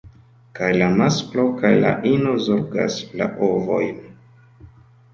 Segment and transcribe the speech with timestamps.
[0.59, 4.05] Kaj la masklo kaj la ino zorgas la ovojn.